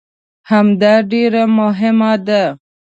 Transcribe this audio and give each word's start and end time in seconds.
همدا 0.51 0.93
ډېره 1.11 1.43
مهمه 1.59 2.13
ده. 2.27 2.43